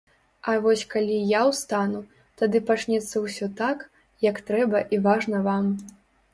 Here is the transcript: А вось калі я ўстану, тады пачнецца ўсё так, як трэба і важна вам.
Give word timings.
А 0.51 0.53
вось 0.61 0.83
калі 0.93 1.17
я 1.31 1.41
ўстану, 1.49 2.01
тады 2.43 2.63
пачнецца 2.71 3.15
ўсё 3.27 3.53
так, 3.63 3.87
як 4.29 4.43
трэба 4.51 4.85
і 4.97 5.03
важна 5.09 5.47
вам. 5.53 5.73